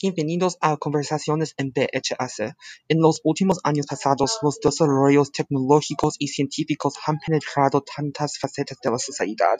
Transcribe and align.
Bienvenidos 0.00 0.58
a 0.60 0.76
Conversaciones 0.76 1.54
en 1.56 1.72
VHS. 1.72 2.54
En 2.86 3.00
los 3.00 3.20
últimos 3.24 3.58
años 3.64 3.86
pasados, 3.86 4.38
los 4.42 4.60
desarrollos 4.60 5.32
tecnológicos 5.32 6.14
y 6.20 6.28
científicos 6.28 6.94
han 7.04 7.18
penetrado 7.18 7.82
tantas 7.82 8.38
facetas 8.38 8.78
de 8.80 8.92
la 8.92 8.98
sociedad. 8.98 9.56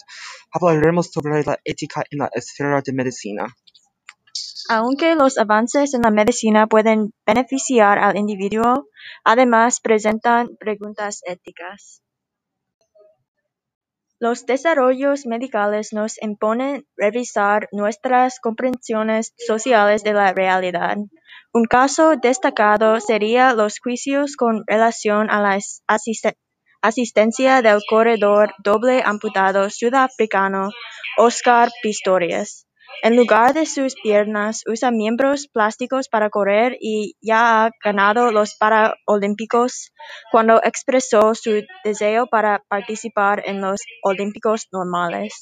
Hablaremos 0.52 1.08
sobre 1.10 1.42
la 1.42 1.58
ética 1.64 2.04
en 2.12 2.20
la 2.20 2.30
esfera 2.32 2.80
de 2.82 2.92
medicina. 2.92 3.46
Aunque 4.68 5.16
los 5.16 5.38
avances 5.38 5.92
en 5.94 6.02
la 6.02 6.12
medicina 6.12 6.68
pueden 6.68 7.12
beneficiar 7.26 7.98
al 7.98 8.16
individuo, 8.16 8.86
además 9.24 9.80
presentan 9.80 10.56
preguntas 10.56 11.20
éticas. 11.26 12.00
Los 14.20 14.46
desarrollos 14.46 15.26
medicales 15.26 15.92
nos 15.92 16.20
imponen 16.20 16.86
revisar 16.96 17.68
nuestras 17.72 18.40
comprensiones 18.40 19.32
sociales 19.36 20.02
de 20.02 20.12
la 20.12 20.32
realidad. 20.32 20.96
Un 21.52 21.64
caso 21.64 22.14
destacado 22.16 23.00
sería 23.00 23.54
los 23.54 23.78
juicios 23.78 24.36
con 24.36 24.64
relación 24.66 25.30
a 25.30 25.40
la 25.40 25.58
asistencia 26.82 27.62
del 27.62 27.80
corredor 27.88 28.52
doble 28.62 29.02
amputado 29.04 29.70
sudafricano 29.70 30.70
Oscar 31.16 31.70
Pistorius. 31.82 32.67
En 33.02 33.16
lugar 33.16 33.54
de 33.54 33.64
sus 33.64 33.94
piernas, 33.94 34.62
usa 34.66 34.90
miembros 34.90 35.46
plásticos 35.46 36.08
para 36.08 36.30
correr 36.30 36.76
y 36.80 37.14
ya 37.20 37.66
ha 37.66 37.70
ganado 37.84 38.32
los 38.32 38.56
Paralímpicos 38.56 39.92
cuando 40.32 40.60
expresó 40.62 41.34
su 41.34 41.62
deseo 41.84 42.26
para 42.26 42.64
participar 42.68 43.42
en 43.46 43.60
los 43.60 43.80
Olímpicos 44.02 44.68
normales. 44.72 45.34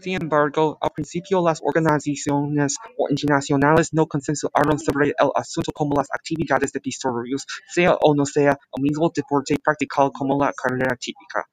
Sin 0.00 0.20
embargo, 0.20 0.76
al 0.82 0.90
principio 0.90 1.42
las 1.42 1.62
organizaciones 1.64 2.76
internacionales 3.08 3.94
no 3.94 4.06
consensuaron 4.06 4.78
sobre 4.78 5.08
el 5.08 5.30
asunto 5.34 5.72
como 5.72 5.94
las 5.96 6.08
actividades 6.12 6.72
de 6.72 6.80
Pistorius, 6.80 7.46
sea 7.72 7.94
o 8.02 8.14
no 8.14 8.26
sea 8.26 8.58
el 8.76 8.82
mismo 8.82 9.10
deporte 9.14 9.56
practicado 9.64 10.12
como 10.12 10.38
la 10.38 10.52
carrera 10.52 10.94
típica. 10.96 11.48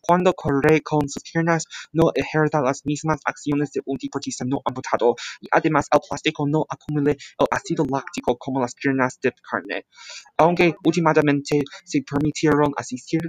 Cuando 0.00 0.32
corre 0.34 0.80
con 0.82 1.08
sus 1.08 1.22
piernas, 1.22 1.64
no 1.92 2.10
ejerza 2.14 2.60
las 2.60 2.84
mismas 2.84 3.20
acciones 3.24 3.72
de 3.72 3.80
un 3.86 3.98
deportista 4.00 4.44
no 4.44 4.60
amputado, 4.64 5.14
y 5.40 5.48
además 5.50 5.86
el 5.92 6.00
plástico 6.08 6.46
no 6.46 6.64
acumula 6.68 7.12
el 7.12 7.46
ácido 7.50 7.84
láctico 7.90 8.36
como 8.36 8.60
las 8.60 8.74
piernas 8.74 9.18
de 9.22 9.32
carne. 9.48 9.86
Aunque 10.36 10.74
últimamente 10.84 11.60
se 11.84 12.02
permitieron 12.02 12.72
asistir, 12.76 13.20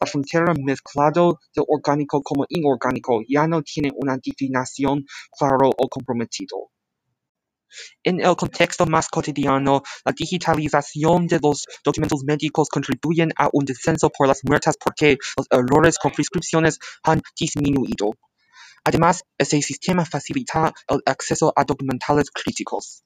la 0.00 0.06
frontera 0.06 0.52
mezclado 0.58 1.38
de 1.54 1.62
orgánico 1.66 2.22
como 2.22 2.44
inorgánico 2.48 3.20
ya 3.28 3.46
no 3.46 3.62
tiene 3.62 3.90
una 3.94 4.16
definición 4.16 5.04
claro 5.38 5.70
o 5.76 5.88
comprometido. 5.88 6.71
En 8.02 8.20
el 8.20 8.36
contexto 8.36 8.86
más 8.86 9.08
cotidiano, 9.08 9.82
la 10.04 10.12
digitalización 10.12 11.26
de 11.26 11.38
los 11.42 11.66
documentos 11.84 12.24
médicos 12.24 12.68
contribuyen 12.68 13.30
a 13.36 13.48
un 13.52 13.64
descenso 13.64 14.10
por 14.10 14.28
las 14.28 14.40
muertes 14.44 14.76
porque 14.82 15.18
los 15.36 15.46
errores 15.50 15.98
con 15.98 16.12
prescripciones 16.12 16.78
han 17.02 17.22
disminuido. 17.38 18.12
Además, 18.84 19.22
este 19.38 19.62
sistema 19.62 20.04
facilita 20.04 20.72
el 20.88 21.00
acceso 21.06 21.52
a 21.54 21.64
documentales 21.64 22.30
críticos. 22.30 23.04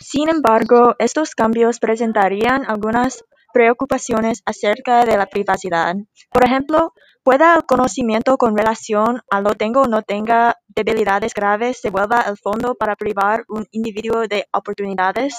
Sin 0.00 0.28
embargo, 0.28 0.94
estos 0.98 1.34
cambios 1.34 1.80
presentarían 1.80 2.64
algunas 2.66 3.24
preocupaciones 3.54 4.42
acerca 4.44 5.04
de 5.06 5.16
la 5.16 5.26
privacidad. 5.26 5.94
Por 6.30 6.44
ejemplo, 6.44 6.92
¿puede 7.22 7.44
el 7.54 7.64
conocimiento 7.64 8.36
con 8.36 8.56
relación 8.56 9.22
a 9.30 9.40
lo 9.40 9.54
tengo 9.54 9.82
o 9.82 9.86
no 9.86 10.02
tenga 10.02 10.56
debilidades 10.66 11.32
graves 11.32 11.80
se 11.80 11.90
vuelva 11.90 12.22
el 12.22 12.36
fondo 12.36 12.74
para 12.74 12.96
privar 12.96 13.44
un 13.48 13.64
individuo 13.70 14.26
de 14.26 14.46
oportunidades? 14.52 15.36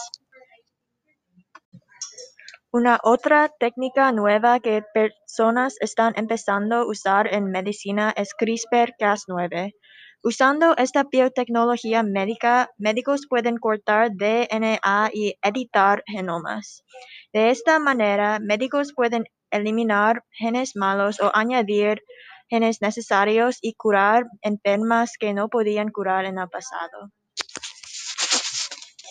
Una 2.72 3.00
otra 3.04 3.52
técnica 3.60 4.12
nueva 4.14 4.62
que 4.62 4.84
personas 4.94 5.76
están 5.82 6.14
empezando 6.16 6.76
a 6.78 6.86
usar 6.86 7.34
en 7.34 7.52
medicina 7.52 8.14
es 8.16 8.30
CRISPR-Cas9. 8.40 9.74
Usando 10.28 10.76
esta 10.76 11.04
biotecnología 11.04 12.02
médica, 12.02 12.72
médicos 12.80 13.28
pueden 13.30 13.58
cortar 13.58 14.10
DNA 14.10 15.12
y 15.14 15.36
editar 15.44 16.04
genomas. 16.08 16.84
De 17.32 17.52
esta 17.52 17.78
manera, 17.78 18.40
médicos 18.40 18.92
pueden 18.96 19.26
eliminar 19.52 20.24
genes 20.32 20.76
malos 20.76 21.22
o 21.22 21.30
añadir 21.32 22.02
genes 22.50 22.82
necesarios 22.82 23.60
y 23.62 23.76
curar 23.76 24.26
enfermas 24.42 25.12
que 25.20 25.36
no 25.36 25.48
podían 25.48 25.90
curar 25.90 26.26
en 26.26 26.40
el 26.40 26.50
pasado. 26.50 27.12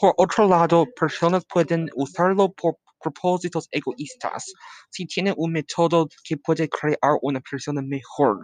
Por 0.01 0.15
otro 0.17 0.49
lado, 0.49 0.85
personas 0.99 1.45
pueden 1.45 1.91
usarlo 1.95 2.51
por 2.51 2.79
propósitos 3.05 3.69
egoístas. 3.71 4.43
Si 4.91 5.07
tiene 5.07 5.33
un 5.37 5.53
método 5.53 6.09
que 6.27 6.37
puede 6.37 6.69
crear 6.69 7.15
una 7.23 7.41
persona 7.41 7.83
mejor, 7.83 8.35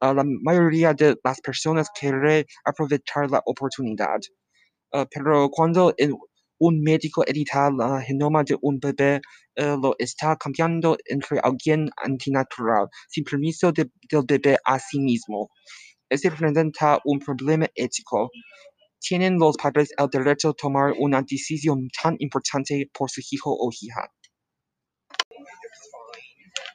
ah, 0.00 0.14
la 0.14 0.24
mayoría 0.48 0.92
de 0.94 1.16
las 1.24 1.40
personas 1.40 1.88
quiere 1.98 2.46
aprovechar 2.64 3.30
la 3.30 3.40
oportunidad. 3.46 4.20
Ah, 4.92 5.06
pero 5.10 5.48
cuando 5.50 5.94
un 6.58 6.82
médico 6.82 7.24
edita 7.26 7.70
la 7.70 8.00
genoma 8.00 8.44
de 8.44 8.56
un 8.62 8.78
bebé, 8.78 9.20
eh, 9.56 9.76
lo 9.82 9.94
está 9.98 10.36
cambiando 10.36 10.96
entre 11.06 11.38
alguien 11.40 11.90
antinatural, 11.96 12.88
sin 13.08 13.24
permiso 13.24 13.72
del 13.72 13.90
bebé 14.28 14.56
a 14.64 14.78
sí 14.78 14.98
mismo. 15.00 15.50
Eso 16.08 16.30
representa 16.30 17.00
un 17.04 17.18
problema 17.18 17.66
ético. 17.74 18.30
¿Tienen 19.06 19.38
los 19.38 19.58
padres 19.58 19.90
el 19.98 20.08
derecho 20.08 20.48
a 20.50 20.54
tomar 20.54 20.94
una 20.98 21.20
decisión 21.20 21.88
tan 22.02 22.16
importante 22.20 22.88
por 22.90 23.10
su 23.10 23.20
hijo 23.30 23.50
o 23.54 23.68
hija? 23.70 24.10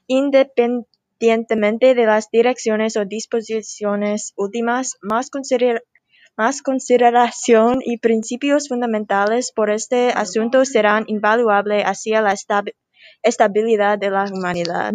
Independientemente 0.06 1.96
de 1.96 2.06
las 2.06 2.30
direcciones 2.32 2.98
o 2.98 3.06
disposiciones 3.06 4.34
últimas, 4.36 4.98
más, 5.02 5.32
consideración 6.62 7.80
y 7.84 7.98
principios 7.98 8.68
fundamentales 8.68 9.52
por 9.52 9.72
este 9.72 10.12
asunto 10.12 10.66
serán 10.66 11.06
invaluables 11.08 11.84
hacia 11.84 12.22
la 12.22 12.36
estabilidad 13.24 13.98
de 13.98 14.12
la 14.12 14.26
humanidad. 14.32 14.94